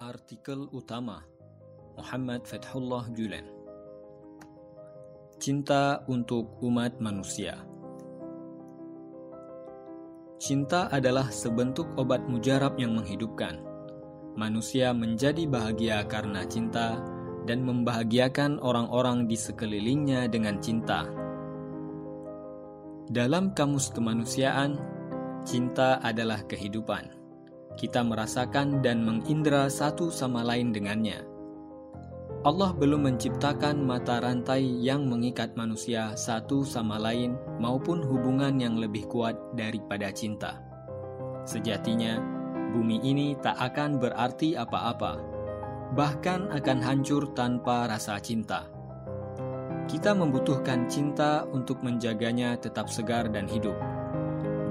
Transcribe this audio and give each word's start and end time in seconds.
Artikel 0.00 0.64
utama 0.72 1.20
Muhammad 1.92 2.48
Fathullah 2.48 3.04
Gulen 3.12 3.44
Cinta 5.36 6.00
untuk 6.08 6.56
umat 6.64 6.96
manusia 7.04 7.60
Cinta 10.40 10.88
adalah 10.88 11.28
sebentuk 11.28 11.84
obat 12.00 12.24
mujarab 12.24 12.80
yang 12.80 12.96
menghidupkan. 12.96 13.60
Manusia 14.40 14.96
menjadi 14.96 15.44
bahagia 15.44 16.08
karena 16.08 16.48
cinta 16.48 16.96
dan 17.44 17.60
membahagiakan 17.60 18.56
orang-orang 18.56 19.28
di 19.28 19.36
sekelilingnya 19.36 20.32
dengan 20.32 20.64
cinta. 20.64 21.04
Dalam 23.04 23.52
kamus 23.52 23.92
kemanusiaan, 23.92 24.80
cinta 25.44 26.00
adalah 26.00 26.40
kehidupan 26.48 27.19
kita 27.76 28.02
merasakan 28.02 28.82
dan 28.82 29.02
mengindra 29.04 29.70
satu 29.70 30.10
sama 30.10 30.42
lain 30.42 30.72
dengannya. 30.74 31.22
Allah 32.40 32.72
belum 32.72 33.04
menciptakan 33.04 33.84
mata 33.84 34.16
rantai 34.16 34.64
yang 34.64 35.04
mengikat 35.04 35.52
manusia 35.60 36.16
satu 36.16 36.64
sama 36.64 36.96
lain 36.96 37.36
maupun 37.60 38.00
hubungan 38.00 38.56
yang 38.56 38.80
lebih 38.80 39.04
kuat 39.12 39.36
daripada 39.52 40.08
cinta. 40.08 40.56
Sejatinya, 41.44 42.16
bumi 42.72 43.04
ini 43.04 43.36
tak 43.44 43.60
akan 43.60 44.00
berarti 44.00 44.56
apa-apa, 44.56 45.20
bahkan 45.92 46.48
akan 46.48 46.80
hancur 46.80 47.28
tanpa 47.36 47.84
rasa 47.84 48.16
cinta. 48.24 48.72
Kita 49.84 50.16
membutuhkan 50.16 50.88
cinta 50.88 51.44
untuk 51.44 51.84
menjaganya 51.84 52.56
tetap 52.56 52.88
segar 52.88 53.28
dan 53.28 53.44
hidup. 53.50 53.76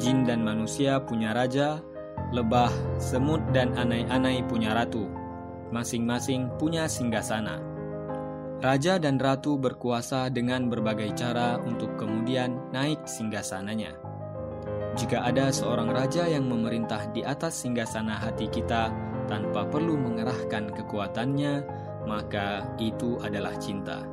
Jin 0.01 0.25
dan 0.25 0.41
manusia 0.41 0.97
punya 1.03 1.37
raja, 1.37 1.83
lebah, 2.29 2.69
semut, 3.01 3.41
dan 3.49 3.73
anai-anai 3.73 4.45
punya 4.45 4.77
ratu. 4.77 5.09
Masing-masing 5.73 6.49
punya 6.61 6.85
singgasana. 6.89 7.61
Raja 8.59 8.99
dan 8.99 9.15
ratu 9.17 9.55
berkuasa 9.55 10.27
dengan 10.27 10.67
berbagai 10.67 11.15
cara 11.15 11.57
untuk 11.63 11.95
kemudian 11.95 12.59
naik 12.75 13.07
singgasananya. 13.07 13.95
Jika 14.99 15.23
ada 15.23 15.47
seorang 15.53 15.95
raja 15.95 16.27
yang 16.27 16.49
memerintah 16.49 17.07
di 17.15 17.23
atas 17.23 17.63
singgasana 17.63 18.19
hati 18.19 18.51
kita 18.51 18.91
tanpa 19.31 19.63
perlu 19.63 19.95
mengerahkan 19.95 20.75
kekuatannya, 20.75 21.63
maka 22.03 22.67
itu 22.81 23.15
adalah 23.23 23.55
cinta. 23.55 24.03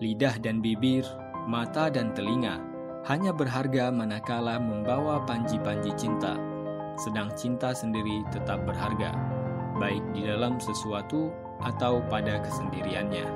Lidah 0.00 0.40
dan 0.40 0.64
bibir, 0.64 1.04
mata 1.44 1.92
dan 1.92 2.16
telinga 2.16 2.62
hanya 3.04 3.36
berharga 3.36 3.92
manakala 3.92 4.56
membawa 4.56 5.20
panji-panji 5.28 5.92
cinta 6.00 6.53
sedang 6.96 7.30
cinta 7.34 7.74
sendiri 7.74 8.22
tetap 8.30 8.62
berharga, 8.62 9.14
baik 9.78 10.02
di 10.14 10.26
dalam 10.26 10.62
sesuatu 10.62 11.34
atau 11.62 11.98
pada 12.06 12.38
kesendiriannya. 12.42 13.26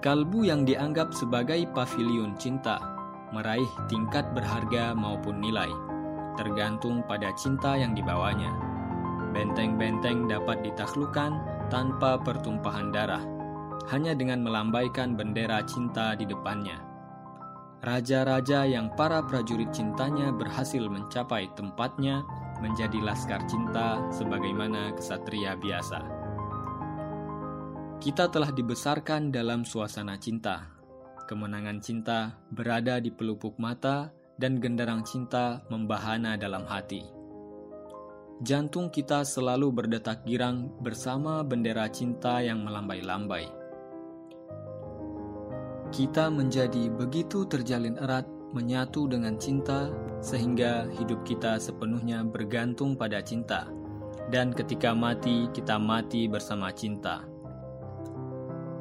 Kalbu 0.00 0.48
yang 0.48 0.64
dianggap 0.64 1.12
sebagai 1.12 1.60
pavilion 1.76 2.32
cinta 2.40 2.80
meraih 3.30 3.68
tingkat 3.86 4.26
berharga 4.34 4.90
maupun 4.96 5.38
nilai, 5.38 5.70
tergantung 6.34 7.06
pada 7.06 7.30
cinta 7.38 7.78
yang 7.78 7.94
dibawanya. 7.94 8.50
Benteng-benteng 9.30 10.26
dapat 10.26 10.66
ditaklukkan 10.66 11.38
tanpa 11.70 12.18
pertumpahan 12.18 12.90
darah, 12.90 13.22
hanya 13.94 14.10
dengan 14.18 14.42
melambaikan 14.42 15.14
bendera 15.14 15.62
cinta 15.62 16.18
di 16.18 16.26
depannya 16.26 16.89
raja-raja 17.80 18.68
yang 18.68 18.92
para 18.92 19.24
prajurit 19.24 19.72
cintanya 19.72 20.28
berhasil 20.32 20.84
mencapai 20.84 21.48
tempatnya 21.56 22.20
menjadi 22.60 23.00
laskar 23.00 23.40
cinta 23.48 24.04
sebagaimana 24.12 24.92
kesatria 24.92 25.56
biasa. 25.56 26.00
Kita 28.00 28.28
telah 28.32 28.52
dibesarkan 28.52 29.32
dalam 29.32 29.64
suasana 29.64 30.16
cinta. 30.20 30.68
Kemenangan 31.28 31.78
cinta 31.80 32.36
berada 32.52 33.00
di 33.00 33.12
pelupuk 33.12 33.56
mata 33.60 34.12
dan 34.40 34.56
genderang 34.56 35.04
cinta 35.04 35.60
membahana 35.68 36.36
dalam 36.40 36.64
hati. 36.64 37.04
Jantung 38.40 38.88
kita 38.88 39.20
selalu 39.20 39.68
berdetak 39.68 40.24
girang 40.24 40.72
bersama 40.80 41.44
bendera 41.44 41.92
cinta 41.92 42.40
yang 42.40 42.64
melambai-lambai 42.64 43.59
kita 45.90 46.30
menjadi 46.30 46.86
begitu 46.86 47.42
terjalin 47.50 47.98
erat 47.98 48.22
menyatu 48.54 49.10
dengan 49.10 49.34
cinta 49.38 49.90
sehingga 50.22 50.86
hidup 50.98 51.26
kita 51.26 51.58
sepenuhnya 51.58 52.22
bergantung 52.22 52.94
pada 52.94 53.18
cinta. 53.22 53.66
Dan 54.30 54.54
ketika 54.54 54.94
mati, 54.94 55.50
kita 55.50 55.78
mati 55.82 56.30
bersama 56.30 56.70
cinta. 56.70 57.26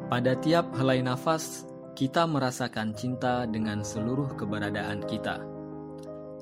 Pada 0.10 0.38
tiap 0.38 0.70
helai 0.78 1.02
nafas, 1.02 1.66
kita 1.98 2.30
merasakan 2.30 2.94
cinta 2.94 3.50
dengan 3.50 3.82
seluruh 3.82 4.30
keberadaan 4.38 5.02
kita. 5.10 5.42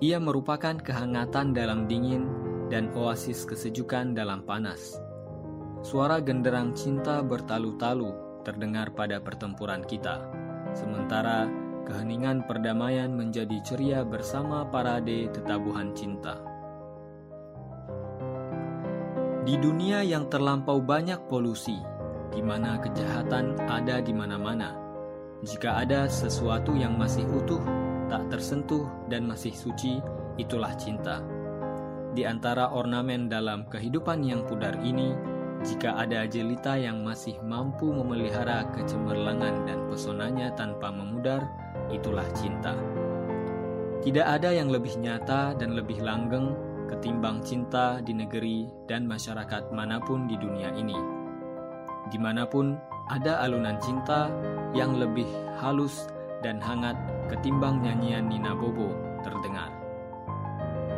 Ia 0.03 0.19
merupakan 0.19 0.75
kehangatan 0.75 1.55
dalam 1.55 1.87
dingin 1.87 2.27
dan 2.67 2.91
oasis 2.91 3.47
kesejukan 3.47 4.11
dalam 4.11 4.43
panas. 4.43 4.99
Suara 5.87 6.19
genderang 6.19 6.75
cinta 6.75 7.23
bertalu-talu 7.23 8.43
terdengar 8.43 8.91
pada 8.91 9.23
pertempuran 9.23 9.83
kita 9.87 10.46
Sementara 10.77 11.49
keheningan 11.89 12.45
perdamaian 12.45 13.09
menjadi 13.09 13.57
ceria 13.65 14.05
bersama 14.05 14.61
parade 14.69 15.25
tetabuhan 15.33 15.89
cinta. 15.97 16.37
Di 19.41 19.57
dunia 19.57 20.05
yang 20.05 20.29
terlampau 20.29 20.77
banyak 20.77 21.25
polusi, 21.25 21.81
di 22.29 22.45
mana 22.45 22.77
kejahatan 22.77 23.57
ada 23.65 24.05
di 24.05 24.13
mana-mana, 24.13 24.77
jika 25.41 25.81
ada 25.81 26.05
sesuatu 26.05 26.77
yang 26.77 26.93
masih 26.93 27.25
utuh, 27.25 27.63
tak 28.05 28.29
tersentuh, 28.29 28.85
dan 29.09 29.25
masih 29.25 29.55
suci, 29.57 29.97
itulah 30.37 30.77
cinta. 30.77 31.25
Di 32.13 32.21
antara 32.21 32.69
ornamen 32.69 33.25
dalam 33.31 33.65
kehidupan 33.65 34.21
yang 34.21 34.45
pudar 34.45 34.77
ini, 34.85 35.36
jika 35.65 35.97
ada 35.97 36.29
jelita 36.29 36.77
yang 36.77 37.01
masih 37.01 37.41
mampu 37.41 37.89
memelihara 37.89 38.69
kecemerlangan 38.77 39.65
dan 39.65 39.79
pesonanya 39.89 40.53
tanpa 40.53 40.93
memudar, 40.93 41.49
itulah 41.89 42.25
cinta. 42.37 42.77
Tidak 44.05 44.21
ada 44.21 44.53
yang 44.53 44.69
lebih 44.69 44.93
nyata 45.01 45.57
dan 45.57 45.73
lebih 45.73 45.97
langgeng 46.05 46.53
ketimbang 46.85 47.41
cinta 47.41 47.99
di 48.05 48.13
negeri 48.13 48.69
dan 48.85 49.09
masyarakat 49.09 49.73
mana 49.73 49.97
pun 49.97 50.29
di 50.29 50.37
dunia 50.37 50.69
ini. 50.77 50.95
Di 52.07 52.21
mana 52.21 52.47
pun 52.47 52.77
ada 53.09 53.41
alunan 53.43 53.75
cinta 53.81 54.31
yang 54.77 54.95
lebih 54.95 55.27
halus 55.59 56.07
dan 56.45 56.61
hangat 56.61 56.95
ketimbang 57.27 57.81
nyanyian 57.81 58.29
Nina 58.29 58.53
Bobo 58.53 58.93
terdengar. 59.25 59.73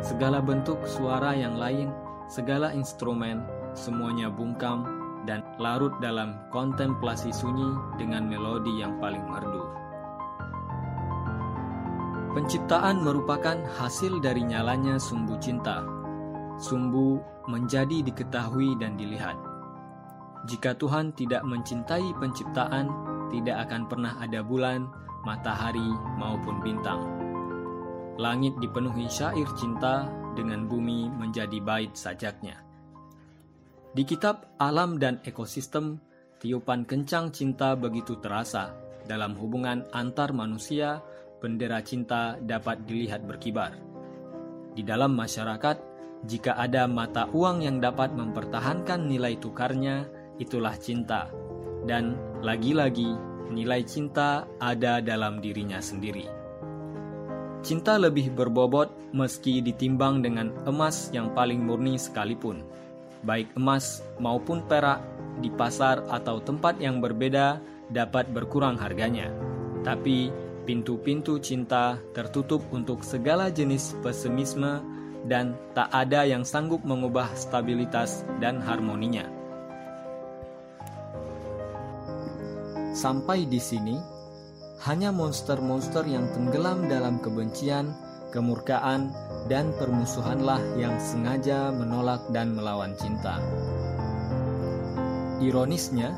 Segala 0.04 0.38
bentuk 0.38 0.80
suara 0.86 1.34
yang 1.34 1.58
lain, 1.58 1.90
segala 2.30 2.70
instrumen, 2.76 3.42
semuanya 3.74 4.30
bungkam 4.30 4.86
dan 5.28 5.44
larut 5.60 5.92
dalam 6.00 6.36
kontemplasi 6.48 7.30
sunyi 7.30 7.68
dengan 8.00 8.24
melodi 8.24 8.80
yang 8.80 8.96
paling 8.98 9.22
merdu. 9.28 9.64
Penciptaan 12.30 13.02
merupakan 13.02 13.58
hasil 13.74 14.22
dari 14.22 14.46
nyalanya 14.46 15.02
sumbu 15.02 15.34
cinta. 15.42 15.82
Sumbu 16.62 17.18
menjadi 17.50 18.06
diketahui 18.06 18.78
dan 18.78 18.94
dilihat. 18.94 19.34
Jika 20.46 20.78
Tuhan 20.78 21.10
tidak 21.18 21.42
mencintai 21.42 22.14
penciptaan, 22.16 22.86
tidak 23.34 23.66
akan 23.66 23.82
pernah 23.90 24.14
ada 24.22 24.46
bulan, 24.46 24.86
matahari, 25.26 25.90
maupun 26.16 26.62
bintang. 26.62 27.02
Langit 28.16 28.54
dipenuhi 28.62 29.10
syair 29.10 29.50
cinta 29.58 30.06
dengan 30.38 30.70
bumi 30.70 31.10
menjadi 31.10 31.58
bait 31.60 31.92
sajaknya. 31.98 32.69
Di 33.90 34.06
kitab 34.06 34.54
Alam 34.62 35.02
dan 35.02 35.18
Ekosistem, 35.26 35.98
tiupan 36.38 36.86
kencang 36.86 37.34
cinta 37.34 37.74
begitu 37.74 38.22
terasa. 38.22 38.70
Dalam 39.02 39.34
hubungan 39.34 39.82
antar 39.90 40.30
manusia, 40.30 41.02
bendera 41.42 41.82
cinta 41.82 42.38
dapat 42.38 42.86
dilihat 42.86 43.26
berkibar. 43.26 43.74
Di 44.78 44.86
dalam 44.86 45.18
masyarakat, 45.18 45.82
jika 46.22 46.54
ada 46.54 46.86
mata 46.86 47.26
uang 47.34 47.66
yang 47.66 47.82
dapat 47.82 48.14
mempertahankan 48.14 49.10
nilai 49.10 49.34
tukarnya, 49.42 50.06
itulah 50.38 50.78
cinta. 50.78 51.26
Dan 51.82 52.14
lagi-lagi, 52.46 53.10
nilai 53.50 53.82
cinta 53.82 54.46
ada 54.62 55.02
dalam 55.02 55.42
dirinya 55.42 55.82
sendiri. 55.82 56.30
Cinta 57.66 57.98
lebih 57.98 58.38
berbobot 58.38 59.10
meski 59.10 59.58
ditimbang 59.58 60.22
dengan 60.22 60.54
emas 60.70 61.10
yang 61.10 61.34
paling 61.34 61.58
murni 61.58 61.98
sekalipun 61.98 62.62
baik 63.24 63.52
emas 63.56 64.04
maupun 64.22 64.64
perak 64.64 65.00
di 65.40 65.48
pasar 65.52 66.04
atau 66.08 66.40
tempat 66.40 66.76
yang 66.80 67.00
berbeda 67.00 67.60
dapat 67.92 68.28
berkurang 68.30 68.76
harganya. 68.76 69.28
Tapi 69.82 70.30
pintu-pintu 70.68 71.40
cinta 71.40 71.96
tertutup 72.12 72.62
untuk 72.70 73.02
segala 73.02 73.48
jenis 73.48 73.96
pesimisme 74.04 74.80
dan 75.28 75.52
tak 75.76 75.88
ada 75.92 76.24
yang 76.24 76.46
sanggup 76.46 76.80
mengubah 76.84 77.28
stabilitas 77.36 78.24
dan 78.40 78.60
harmoninya. 78.60 79.28
Sampai 82.90 83.46
di 83.46 83.60
sini, 83.60 83.96
hanya 84.84 85.12
monster-monster 85.12 86.04
yang 86.08 86.26
tenggelam 86.32 86.88
dalam 86.88 87.20
kebencian, 87.20 87.92
kemurkaan, 88.30 89.10
dan 89.50 89.74
permusuhanlah 89.76 90.62
yang 90.78 90.94
sengaja 91.02 91.74
menolak 91.74 92.22
dan 92.30 92.54
melawan 92.54 92.94
cinta. 92.94 93.42
Ironisnya, 95.42 96.14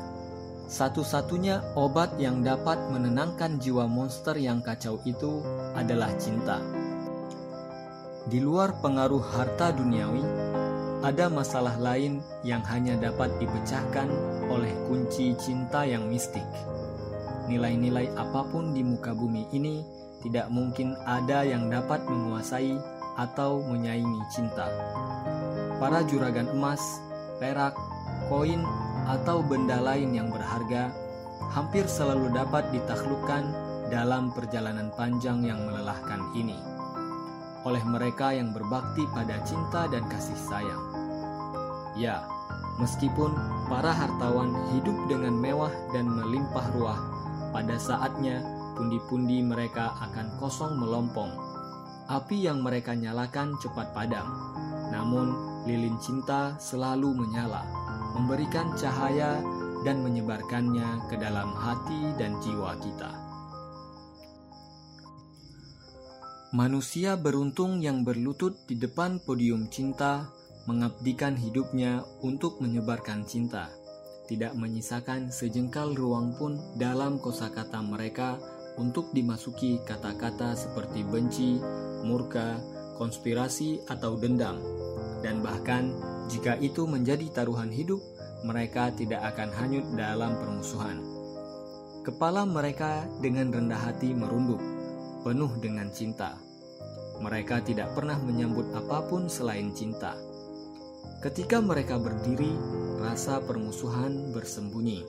satu-satunya 0.69 1.75
obat 1.77 2.15
yang 2.17 2.41
dapat 2.41 2.79
menenangkan 2.89 3.61
jiwa 3.61 3.85
monster 3.85 4.33
yang 4.39 4.63
kacau 4.63 4.97
itu 5.05 5.43
adalah 5.75 6.09
cinta. 6.17 6.57
Di 8.23 8.39
luar 8.39 8.79
pengaruh 8.79 9.21
harta 9.21 9.75
duniawi, 9.75 10.23
ada 11.03 11.27
masalah 11.27 11.75
lain 11.75 12.23
yang 12.47 12.63
hanya 12.63 12.95
dapat 12.95 13.27
dipecahkan 13.35 14.07
oleh 14.47 14.71
kunci 14.87 15.35
cinta 15.35 15.83
yang 15.83 16.07
mistik. 16.07 16.47
Nilai-nilai 17.51 18.07
apa 18.15 18.47
pun 18.47 18.71
di 18.71 18.79
muka 18.87 19.11
bumi 19.11 19.51
ini 19.51 19.83
tidak 20.23 20.47
mungkin 20.47 20.95
ada 21.03 21.43
yang 21.43 21.67
dapat 21.67 22.01
menguasai 22.07 22.79
atau 23.19 23.61
menyaingi 23.67 24.23
cinta. 24.31 24.71
Para 25.77 26.01
juragan 26.07 26.47
emas, 26.55 26.81
perak, 27.37 27.75
koin, 28.31 28.63
atau 29.03 29.43
benda 29.43 29.83
lain 29.83 30.15
yang 30.15 30.31
berharga 30.31 30.89
hampir 31.51 31.83
selalu 31.85 32.31
dapat 32.31 32.63
ditaklukkan 32.71 33.43
dalam 33.91 34.31
perjalanan 34.31 34.89
panjang 34.95 35.43
yang 35.43 35.59
melelahkan 35.67 36.23
ini 36.33 36.55
oleh 37.63 37.83
mereka 37.87 38.35
yang 38.35 38.51
berbakti 38.51 39.07
pada 39.15 39.39
cinta 39.47 39.87
dan 39.87 40.03
kasih 40.11 40.35
sayang. 40.35 40.83
Ya, 41.95 42.23
meskipun 42.79 43.31
para 43.71 43.91
hartawan 43.91 44.51
hidup 44.75 44.95
dengan 45.07 45.35
mewah 45.35 45.71
dan 45.95 46.11
melimpah 46.11 46.67
ruah, 46.75 46.99
pada 47.55 47.79
saatnya 47.79 48.43
pundi-pundi 48.73 49.39
mereka 49.45 49.93
akan 49.97 50.37
kosong 50.37 50.77
melompong. 50.77 51.31
Api 52.11 52.45
yang 52.45 52.59
mereka 52.59 52.93
nyalakan 52.93 53.55
cepat 53.63 53.95
padam, 53.95 54.27
namun 54.91 55.31
lilin 55.63 55.95
cinta 56.03 56.59
selalu 56.59 57.15
menyala, 57.15 57.63
memberikan 58.13 58.75
cahaya 58.75 59.39
dan 59.87 60.03
menyebarkannya 60.03 61.07
ke 61.07 61.15
dalam 61.15 61.55
hati 61.55 62.11
dan 62.19 62.35
jiwa 62.43 62.75
kita. 62.83 63.11
Manusia 66.53 67.17
beruntung 67.17 67.81
yang 67.81 68.05
berlutut 68.05 68.53
di 68.69 68.77
depan 68.77 69.17
podium 69.23 69.71
cinta, 69.73 70.29
mengabdikan 70.69 71.33
hidupnya 71.33 72.05
untuk 72.21 72.61
menyebarkan 72.61 73.25
cinta, 73.25 73.73
tidak 74.29 74.53
menyisakan 74.53 75.33
sejengkal 75.33 75.97
ruang 75.97 76.37
pun 76.37 76.61
dalam 76.77 77.17
kosakata 77.17 77.81
mereka 77.81 78.37
untuk 78.77 79.09
dimasuki 79.13 79.81
kata-kata 79.85 80.57
seperti 80.57 81.05
benci, 81.05 81.61
murka, 82.05 82.57
konspirasi, 82.97 83.81
atau 83.89 84.17
dendam. 84.17 84.57
Dan 85.23 85.39
bahkan 85.39 85.93
jika 86.27 86.57
itu 86.59 86.83
menjadi 86.83 87.29
taruhan 87.31 87.71
hidup, 87.71 87.99
mereka 88.43 88.91
tidak 88.91 89.23
akan 89.33 89.49
hanyut 89.55 89.85
dalam 89.95 90.35
permusuhan. 90.35 90.99
Kepala 92.03 92.43
mereka 92.43 93.07
dengan 93.23 93.47
rendah 93.47 93.79
hati 93.79 94.11
merunduk, 94.11 94.59
penuh 95.23 95.51
dengan 95.63 95.87
cinta. 95.87 96.35
Mereka 97.23 97.63
tidak 97.63 97.95
pernah 97.95 98.19
menyambut 98.19 98.67
apa 98.75 99.07
pun 99.07 99.31
selain 99.31 99.71
cinta. 99.71 100.11
Ketika 101.23 101.63
mereka 101.63 101.95
berdiri, 101.95 102.51
rasa 102.99 103.39
permusuhan 103.39 104.35
bersembunyi, 104.35 105.07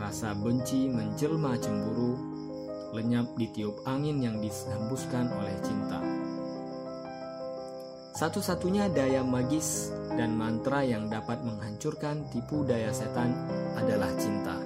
rasa 0.00 0.32
benci 0.32 0.88
menjelma 0.88 1.60
cemburu, 1.60 2.16
lenyap 2.90 3.26
ditiup 3.38 3.82
angin 3.86 4.22
yang 4.22 4.36
dihembuskan 4.42 5.30
oleh 5.34 5.56
cinta. 5.62 5.98
Satu-satunya 8.20 8.92
daya 8.92 9.24
magis 9.24 9.88
dan 10.12 10.36
mantra 10.36 10.84
yang 10.84 11.08
dapat 11.08 11.40
menghancurkan 11.40 12.28
tipu 12.28 12.66
daya 12.68 12.92
setan 12.92 13.32
adalah 13.80 14.12
cinta. 14.20 14.60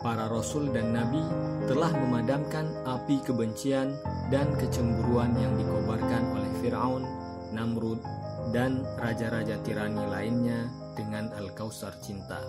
Para 0.00 0.30
rasul 0.32 0.72
dan 0.72 0.96
nabi 0.96 1.20
telah 1.68 1.92
memadamkan 1.92 2.72
api 2.88 3.20
kebencian 3.26 3.98
dan 4.32 4.48
kecemburuan 4.56 5.34
yang 5.36 5.52
dikobarkan 5.60 6.24
oleh 6.40 6.52
Firaun, 6.62 7.04
Namrud, 7.52 8.00
dan 8.54 8.80
raja-raja 8.96 9.60
tirani 9.60 10.06
lainnya 10.08 10.72
dengan 10.96 11.28
Al-Kausar 11.36 11.98
cinta. 12.00 12.40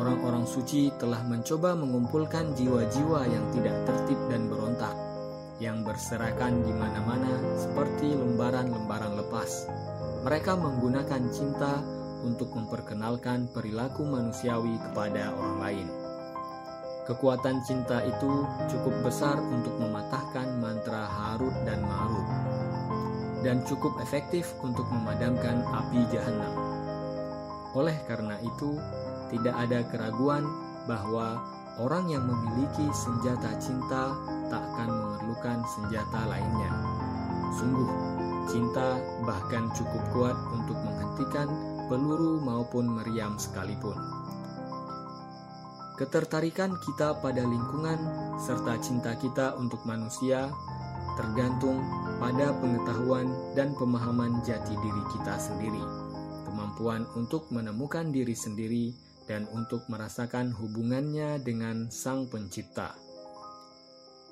Orang-orang 0.00 0.48
suci 0.48 0.88
telah 0.96 1.20
mencoba 1.24 1.76
mengumpulkan 1.76 2.56
jiwa-jiwa 2.56 3.20
yang 3.28 3.44
tidak 3.52 3.76
tertib 3.84 4.20
dan 4.32 4.48
berontak 4.48 4.96
yang 5.62 5.86
berserakan 5.86 6.66
di 6.66 6.74
mana-mana 6.74 7.38
seperti 7.54 8.10
lembaran-lembaran 8.10 9.14
lepas. 9.14 9.70
Mereka 10.26 10.58
menggunakan 10.58 11.22
cinta 11.30 11.78
untuk 12.26 12.50
memperkenalkan 12.54 13.50
perilaku 13.50 14.02
manusiawi 14.02 14.74
kepada 14.90 15.30
orang 15.34 15.56
lain. 15.62 15.88
Kekuatan 17.02 17.66
cinta 17.66 17.98
itu 18.06 18.46
cukup 18.70 18.94
besar 19.02 19.34
untuk 19.38 19.74
mematahkan 19.82 20.62
mantra 20.62 21.02
Harut 21.10 21.54
dan 21.66 21.82
Marut 21.82 22.26
dan 23.42 23.58
cukup 23.66 23.98
efektif 23.98 24.54
untuk 24.62 24.86
memadamkan 24.86 25.66
api 25.66 26.06
jahanam. 26.14 26.54
Oleh 27.74 27.98
karena 28.06 28.38
itu, 28.38 28.78
tidak 29.32 29.56
ada 29.56 29.80
keraguan 29.88 30.44
bahwa 30.84 31.40
orang 31.80 32.12
yang 32.12 32.28
memiliki 32.28 32.84
senjata 32.92 33.56
cinta 33.56 34.12
tak 34.52 34.60
akan 34.60 34.88
memerlukan 34.92 35.58
senjata 35.72 36.20
lainnya. 36.28 36.70
Sungguh, 37.56 37.90
cinta 38.52 39.00
bahkan 39.24 39.72
cukup 39.72 40.02
kuat 40.12 40.36
untuk 40.52 40.76
menghentikan 40.84 41.48
peluru 41.88 42.38
maupun 42.44 42.92
meriam 42.92 43.40
sekalipun. 43.40 43.96
Ketertarikan 45.96 46.76
kita 46.82 47.20
pada 47.20 47.44
lingkungan 47.44 48.00
serta 48.40 48.80
cinta 48.80 49.12
kita 49.16 49.54
untuk 49.60 49.84
manusia 49.84 50.48
tergantung 51.14 51.84
pada 52.16 52.56
pengetahuan 52.56 53.28
dan 53.52 53.76
pemahaman 53.76 54.40
jati 54.40 54.72
diri 54.72 55.02
kita 55.12 55.36
sendiri, 55.36 55.84
kemampuan 56.48 57.04
untuk 57.12 57.52
menemukan 57.52 58.08
diri 58.08 58.32
sendiri, 58.32 58.96
dan 59.26 59.46
untuk 59.54 59.86
merasakan 59.86 60.50
hubungannya 60.54 61.38
dengan 61.42 61.88
Sang 61.92 62.26
Pencipta. 62.26 62.94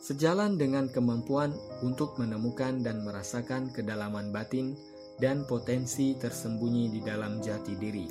Sejalan 0.01 0.57
dengan 0.57 0.89
kemampuan 0.89 1.53
untuk 1.85 2.17
menemukan 2.17 2.81
dan 2.81 3.05
merasakan 3.05 3.69
kedalaman 3.69 4.33
batin 4.33 4.73
dan 5.21 5.45
potensi 5.45 6.17
tersembunyi 6.17 6.89
di 6.89 7.01
dalam 7.05 7.45
jati 7.45 7.77
diri, 7.77 8.09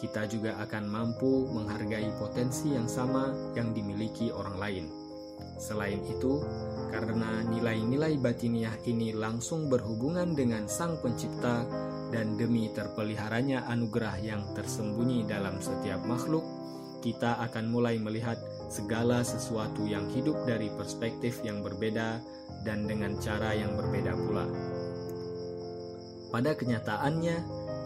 kita 0.00 0.24
juga 0.28 0.56
akan 0.64 0.84
mampu 0.88 1.48
menghargai 1.52 2.08
potensi 2.16 2.72
yang 2.72 2.88
sama 2.88 3.52
yang 3.52 3.76
dimiliki 3.76 4.32
orang 4.32 4.56
lain. 4.56 4.86
Selain 5.60 6.00
itu, 6.08 6.40
karena 6.88 7.44
nilai-nilai 7.44 8.16
batiniah 8.20 8.76
ini 8.88 9.12
langsung 9.12 9.68
berhubungan 9.68 10.32
dengan 10.32 10.64
Sang 10.64 11.00
Pencipta 11.00 11.64
dan 12.14 12.38
demi 12.38 12.70
terpeliharanya 12.70 13.66
anugerah 13.66 14.16
yang 14.22 14.42
tersembunyi 14.54 15.26
dalam 15.26 15.58
setiap 15.58 16.02
makhluk, 16.06 16.44
kita 17.02 17.38
akan 17.50 17.70
mulai 17.70 17.98
melihat 18.02 18.38
segala 18.66 19.22
sesuatu 19.22 19.86
yang 19.86 20.10
hidup 20.10 20.34
dari 20.46 20.66
perspektif 20.74 21.38
yang 21.46 21.62
berbeda 21.62 22.18
dan 22.66 22.90
dengan 22.90 23.14
cara 23.22 23.54
yang 23.54 23.78
berbeda 23.78 24.12
pula. 24.14 24.46
Pada 26.34 26.52
kenyataannya, 26.58 27.36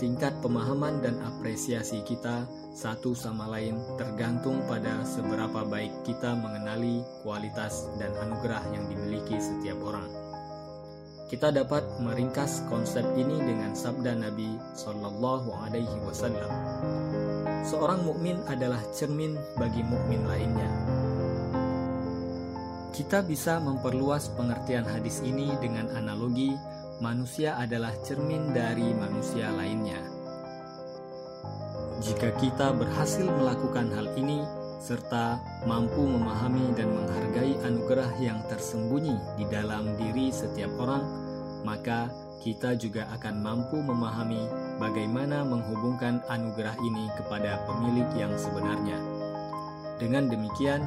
tingkat 0.00 0.33
pemahaman 0.41 1.05
dan 1.05 1.21
apresiasi 1.21 2.00
kita 2.09 2.49
satu 2.73 3.12
sama 3.12 3.50
lain 3.53 3.77
tergantung 4.00 4.65
pada 4.65 5.05
seberapa 5.05 5.69
baik 5.69 5.93
kita 6.09 6.33
mengenali 6.39 7.05
kualitas 7.21 7.93
dan 8.00 8.15
anugerah 8.25 8.65
yang 8.73 8.89
dimiliki 8.89 9.37
setiap 9.37 9.77
orang. 9.85 10.20
Kita 11.31 11.55
dapat 11.55 11.87
meringkas 12.03 12.67
konsep 12.67 13.07
ini 13.15 13.39
dengan 13.39 13.71
sabda 13.71 14.19
Nabi 14.19 14.59
Shallallahu 14.75 15.55
Alaihi 15.63 15.95
Wasallam 16.03 16.51
seorang 17.63 18.03
mukmin 18.03 18.35
adalah 18.51 18.83
cermin 18.91 19.39
bagi 19.55 19.87
mukmin 19.87 20.27
lainnya. 20.27 20.67
Kita 22.91 23.23
bisa 23.23 23.63
memperluas 23.63 24.35
pengertian 24.35 24.83
hadis 24.83 25.23
ini 25.23 25.55
dengan 25.63 25.87
analogi 25.95 26.51
manusia 26.99 27.55
adalah 27.63 27.95
cermin 28.03 28.51
dari 28.51 28.91
manusia 28.91 29.55
lainnya. 29.55 30.03
Jika 32.03 32.35
kita 32.43 32.75
berhasil 32.75 33.31
melakukan 33.31 33.87
hal 33.95 34.11
ini 34.19 34.43
serta 34.81 35.37
mampu 35.69 36.09
memahami 36.09 36.73
dan 36.73 36.89
menghargai 36.89 37.53
anugerah 37.69 38.09
yang 38.17 38.41
tersembunyi 38.49 39.13
di 39.37 39.45
dalam 39.53 39.93
diri 40.01 40.33
setiap 40.33 40.73
orang, 40.81 41.20
maka 41.62 42.09
kita 42.40 42.73
juga 42.76 43.05
akan 43.12 43.45
mampu 43.45 43.76
memahami 43.85 44.49
bagaimana 44.81 45.45
menghubungkan 45.45 46.25
anugerah 46.33 46.73
ini 46.81 47.12
kepada 47.21 47.61
pemilik 47.69 48.09
yang 48.17 48.33
sebenarnya. 48.40 48.97
Dengan 50.00 50.33
demikian, 50.33 50.81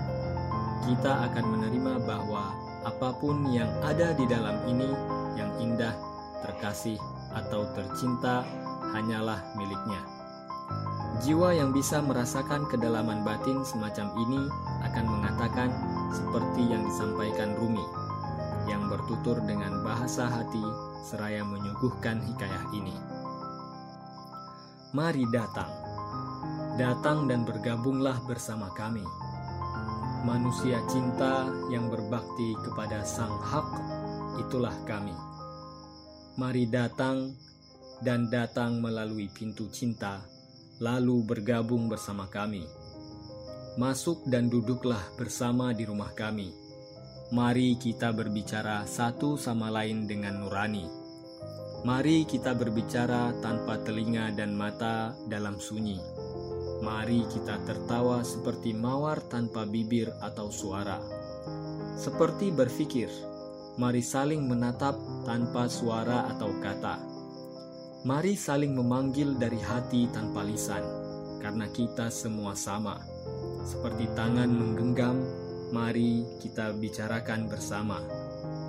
kita 0.90 1.30
akan 1.30 1.46
menerima 1.54 2.02
bahwa 2.10 2.58
apa 2.84 3.10
pun 3.22 3.48
yang 3.54 3.70
ada 3.86 4.18
di 4.18 4.26
dalam 4.26 4.58
ini 4.66 4.90
yang 5.38 5.54
indah, 5.62 5.94
terkasih, 6.42 6.98
atau 7.38 7.70
tercinta 7.78 8.42
hanyalah 8.92 9.40
miliknya. 9.56 10.02
Jiwa 11.22 11.54
yang 11.56 11.72
bisa 11.72 12.02
merasakan 12.02 12.66
kedalaman 12.68 13.22
batin 13.22 13.62
semacam 13.64 14.12
ini 14.18 14.42
akan 14.84 15.06
mengatakan 15.08 15.70
seperti 16.12 16.68
yang 16.68 16.84
disampaikan 16.84 17.54
Rumi, 17.56 17.86
yang 18.68 18.88
bertutur 18.88 19.44
dengan 19.44 19.84
bahasa 19.84 20.28
hati 20.30 20.64
seraya 21.04 21.44
menyuguhkan 21.44 22.24
hikayah 22.24 22.66
ini. 22.72 22.96
Mari 24.96 25.26
datang, 25.34 25.72
datang 26.80 27.28
dan 27.28 27.44
bergabunglah 27.44 28.24
bersama 28.24 28.72
kami. 28.72 29.04
Manusia 30.24 30.80
cinta 30.88 31.52
yang 31.68 31.92
berbakti 31.92 32.56
kepada 32.64 33.04
Sang 33.04 33.36
Hak, 33.44 33.68
itulah 34.40 34.74
kami. 34.88 35.12
Mari 36.40 36.64
datang 36.72 37.36
dan 38.00 38.32
datang 38.32 38.80
melalui 38.80 39.28
pintu 39.28 39.68
cinta, 39.68 40.24
lalu 40.80 41.20
bergabung 41.28 41.92
bersama 41.92 42.32
kami. 42.32 42.64
Masuk 43.76 44.24
dan 44.30 44.48
duduklah 44.48 45.02
bersama 45.18 45.74
di 45.74 45.84
rumah 45.84 46.14
kami 46.14 46.63
Mari 47.34 47.82
kita 47.82 48.14
berbicara 48.14 48.86
satu 48.86 49.42
sama 49.42 49.74
lain 49.74 50.06
dengan 50.06 50.46
nurani. 50.46 50.86
Mari 51.82 52.30
kita 52.30 52.54
berbicara 52.54 53.34
tanpa 53.42 53.82
telinga 53.82 54.30
dan 54.38 54.54
mata 54.54 55.18
dalam 55.26 55.58
sunyi. 55.58 55.98
Mari 56.86 57.26
kita 57.34 57.58
tertawa 57.66 58.22
seperti 58.22 58.78
mawar 58.78 59.18
tanpa 59.34 59.66
bibir 59.66 60.14
atau 60.22 60.54
suara. 60.54 61.02
Seperti 61.98 62.54
berpikir, 62.54 63.10
mari 63.82 64.06
saling 64.06 64.46
menatap 64.46 64.94
tanpa 65.26 65.66
suara 65.66 66.30
atau 66.38 66.54
kata. 66.62 67.02
Mari 68.06 68.38
saling 68.38 68.78
memanggil 68.78 69.42
dari 69.42 69.58
hati 69.58 70.06
tanpa 70.14 70.46
lisan, 70.46 70.86
karena 71.42 71.66
kita 71.74 72.14
semua 72.14 72.54
sama. 72.54 73.02
Seperti 73.66 74.06
tangan 74.14 74.54
menggenggam 74.54 75.43
Mari 75.74 76.38
kita 76.38 76.70
bicarakan 76.78 77.50
bersama. 77.50 77.98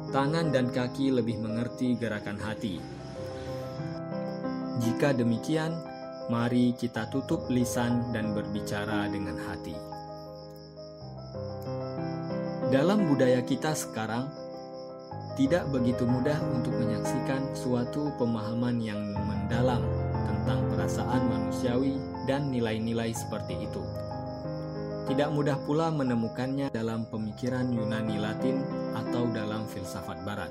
Tangan 0.08 0.48
dan 0.48 0.72
kaki 0.72 1.12
lebih 1.12 1.36
mengerti 1.36 2.00
gerakan 2.00 2.40
hati. 2.40 2.80
Jika 4.80 5.12
demikian, 5.12 5.76
mari 6.32 6.72
kita 6.72 7.12
tutup 7.12 7.44
lisan 7.52 8.08
dan 8.16 8.32
berbicara 8.32 9.04
dengan 9.12 9.36
hati. 9.36 9.76
Dalam 12.72 13.04
budaya 13.04 13.44
kita 13.44 13.76
sekarang, 13.76 14.24
tidak 15.36 15.68
begitu 15.76 16.08
mudah 16.08 16.40
untuk 16.56 16.72
menyaksikan 16.72 17.52
suatu 17.52 18.16
pemahaman 18.16 18.80
yang 18.80 19.12
mendalam 19.28 19.84
tentang 20.24 20.64
perasaan 20.72 21.20
manusiawi 21.28 22.00
dan 22.24 22.48
nilai-nilai 22.48 23.12
seperti 23.12 23.60
itu. 23.68 24.03
Tidak 25.04 25.28
mudah 25.36 25.60
pula 25.68 25.92
menemukannya 25.92 26.72
dalam 26.72 27.04
pemikiran 27.12 27.68
Yunani 27.68 28.16
Latin 28.16 28.64
atau 28.96 29.28
dalam 29.36 29.68
filsafat 29.68 30.24
Barat. 30.24 30.48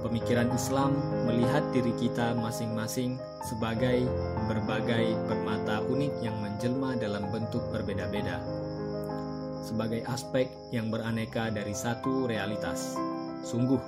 Pemikiran 0.00 0.48
Islam 0.56 0.96
melihat 1.28 1.60
diri 1.76 1.92
kita 2.00 2.32
masing-masing 2.40 3.20
sebagai 3.44 4.08
berbagai 4.48 5.12
permata 5.28 5.84
unik 5.84 6.24
yang 6.24 6.32
menjelma 6.40 6.96
dalam 6.96 7.28
bentuk 7.28 7.60
berbeda-beda, 7.68 8.40
sebagai 9.60 10.08
aspek 10.08 10.48
yang 10.72 10.88
beraneka 10.88 11.52
dari 11.52 11.76
satu 11.76 12.24
realitas. 12.24 12.96
Sungguh, 13.44 13.80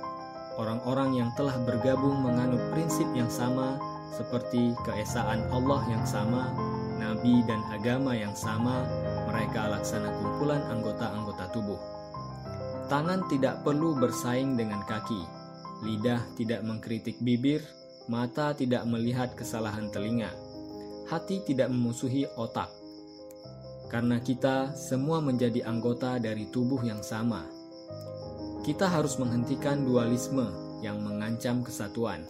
orang-orang 0.61 1.17
yang 1.17 1.33
telah 1.33 1.57
bergabung 1.65 2.21
menganut 2.21 2.61
prinsip 2.69 3.09
yang 3.17 3.29
sama, 3.33 3.81
seperti 4.13 4.77
keesaan 4.85 5.41
Allah 5.49 5.81
yang 5.89 6.05
sama, 6.05 6.53
nabi 7.01 7.41
dan 7.49 7.65
agama 7.73 8.13
yang 8.13 8.37
sama, 8.37 8.85
mereka 9.33 9.65
laksana 9.65 10.13
kumpulan 10.21 10.61
anggota-anggota 10.69 11.49
tubuh. 11.49 11.81
Tangan 12.85 13.25
tidak 13.33 13.65
perlu 13.65 13.97
bersaing 13.97 14.53
dengan 14.53 14.85
kaki, 14.85 15.25
lidah 15.81 16.21
tidak 16.37 16.61
mengkritik 16.61 17.17
bibir, 17.17 17.65
mata 18.05 18.53
tidak 18.53 18.85
melihat 18.85 19.33
kesalahan 19.33 19.89
telinga, 19.89 20.29
hati 21.09 21.41
tidak 21.49 21.73
memusuhi 21.73 22.29
otak. 22.37 22.69
Karena 23.89 24.21
kita 24.21 24.77
semua 24.77 25.17
menjadi 25.17 25.65
anggota 25.65 26.21
dari 26.21 26.45
tubuh 26.53 26.85
yang 26.85 27.01
sama. 27.01 27.41
Kita 28.61 28.85
harus 28.85 29.17
menghentikan 29.17 29.81
dualisme 29.81 30.45
yang 30.85 31.01
mengancam 31.01 31.65
kesatuan. 31.65 32.21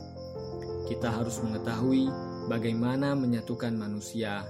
Kita 0.88 1.12
harus 1.12 1.40
mengetahui 1.44 2.08
bagaimana 2.48 3.16
menyatukan 3.16 3.76
manusia 3.76 4.44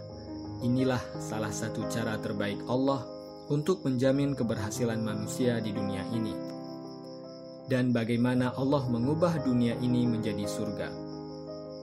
Inilah 0.64 1.04
salah 1.20 1.52
satu 1.52 1.84
cara 1.92 2.16
terbaik 2.24 2.64
Allah 2.72 3.04
untuk 3.52 3.84
menjamin 3.84 4.32
keberhasilan 4.32 5.04
manusia 5.04 5.60
di 5.60 5.76
dunia 5.76 6.08
ini. 6.16 6.32
Dan 7.68 7.92
bagaimana 7.92 8.56
Allah 8.56 8.88
mengubah 8.88 9.44
dunia 9.44 9.76
ini 9.84 10.08
menjadi 10.08 10.48
surga. 10.48 10.88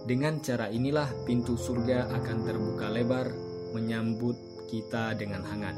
Dengan 0.08 0.40
cara 0.40 0.72
inilah 0.72 1.12
pintu 1.28 1.60
surga 1.60 2.08
akan 2.08 2.38
terbuka 2.48 2.88
lebar 2.88 3.28
menyambut 3.76 4.36
kita 4.72 5.12
dengan 5.12 5.44
hangat. 5.44 5.76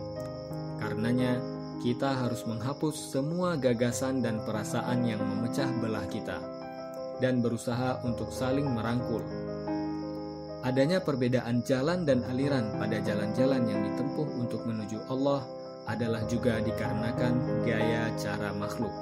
Karenanya, 0.78 1.42
kita 1.82 2.14
harus 2.14 2.46
menghapus 2.46 2.94
semua 2.94 3.58
gagasan 3.58 4.22
dan 4.22 4.38
perasaan 4.46 5.02
yang 5.02 5.18
memecah 5.18 5.66
belah 5.82 6.06
kita 6.06 6.38
dan 7.18 7.42
berusaha 7.42 7.98
untuk 8.06 8.30
saling 8.30 8.70
merangkul 8.70 9.22
Adanya 10.62 11.02
perbedaan 11.02 11.66
jalan 11.66 12.06
dan 12.06 12.22
aliran 12.30 12.78
pada 12.78 13.02
jalan-jalan 13.02 13.66
yang 13.66 13.82
ditempuh 13.82 14.30
untuk 14.38 14.62
menuju 14.62 14.94
Allah 15.10 15.42
adalah 15.90 16.22
juga 16.30 16.62
dikarenakan 16.62 17.66
gaya 17.66 18.06
cara 18.14 18.54
makhluk. 18.54 18.94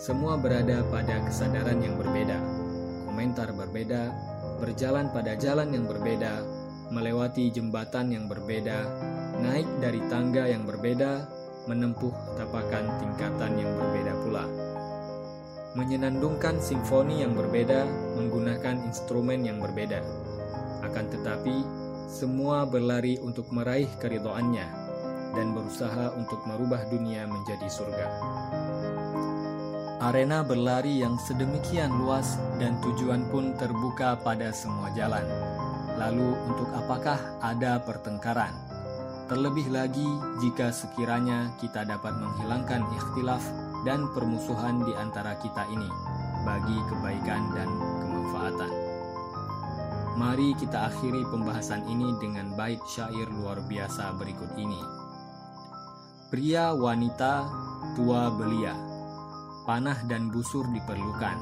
Semua 0.00 0.40
berada 0.40 0.80
pada 0.88 1.20
kesadaran 1.28 1.84
yang 1.84 2.00
berbeda, 2.00 2.40
komentar 3.04 3.52
berbeda, 3.52 4.08
berjalan 4.56 5.12
pada 5.12 5.36
jalan 5.36 5.68
yang 5.68 5.84
berbeda, 5.84 6.48
melewati 6.88 7.52
jembatan 7.52 8.16
yang 8.16 8.24
berbeda, 8.24 8.88
naik 9.44 9.68
dari 9.84 10.00
tangga 10.08 10.48
yang 10.48 10.64
berbeda, 10.64 11.28
menempuh 11.68 12.40
tapakan 12.40 12.88
tingkatan 13.04 13.52
yang 13.60 13.76
berbeda 13.76 14.16
pula. 14.24 14.48
Menyenandungkan 15.76 16.56
simfoni 16.56 17.20
yang 17.20 17.36
berbeda 17.36 17.84
menggunakan 18.16 18.80
instrumen 18.88 19.44
yang 19.44 19.60
berbeda 19.60 20.00
akan 20.90 21.06
tetapi, 21.06 21.56
semua 22.10 22.66
berlari 22.66 23.22
untuk 23.22 23.46
meraih 23.54 23.86
keridoannya 24.02 24.66
dan 25.38 25.54
berusaha 25.54 26.10
untuk 26.18 26.42
merubah 26.50 26.82
dunia 26.90 27.30
menjadi 27.30 27.70
surga. 27.70 28.06
Arena 30.00 30.42
berlari 30.42 31.04
yang 31.04 31.14
sedemikian 31.22 31.92
luas 32.02 32.40
dan 32.58 32.74
tujuan 32.82 33.28
pun 33.30 33.54
terbuka 33.54 34.18
pada 34.18 34.50
semua 34.50 34.90
jalan. 34.96 35.22
Lalu 36.00 36.34
untuk 36.48 36.72
apakah 36.72 37.20
ada 37.44 37.78
pertengkaran? 37.84 38.50
Terlebih 39.28 39.70
lagi 39.70 40.08
jika 40.42 40.74
sekiranya 40.74 41.54
kita 41.62 41.86
dapat 41.86 42.16
menghilangkan 42.16 42.82
ikhtilaf 42.96 43.44
dan 43.86 44.08
permusuhan 44.16 44.82
di 44.82 44.96
antara 44.96 45.36
kita 45.38 45.68
ini 45.70 45.86
bagi 46.42 46.78
kebaikan 46.88 47.42
dan 47.52 47.68
kemanfaatan. 48.00 48.79
Mari 50.18 50.58
kita 50.58 50.90
akhiri 50.90 51.22
pembahasan 51.30 51.86
ini 51.86 52.18
dengan 52.18 52.54
bait 52.58 52.82
syair 52.90 53.30
luar 53.30 53.62
biasa 53.66 54.18
berikut 54.18 54.50
ini. 54.58 54.80
Pria, 56.30 56.74
wanita, 56.74 57.46
tua, 57.94 58.30
belia, 58.34 58.74
panah 59.66 59.98
dan 60.10 60.30
busur 60.30 60.66
diperlukan. 60.70 61.38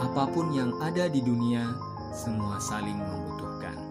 Apa 0.00 0.24
pun 0.32 0.52
yang 0.56 0.72
ada 0.80 1.08
di 1.08 1.20
dunia, 1.20 1.72
semua 2.12 2.56
saling 2.60 2.96
membutuhkan. 2.96 3.89